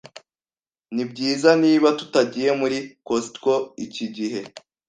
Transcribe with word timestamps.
Nibyiza 0.95 1.49
niba 1.63 1.87
tutagiye 1.99 2.49
muri 2.61 2.77
Costco 3.07 3.53
iki 3.85 4.05
gihe? 4.15 4.41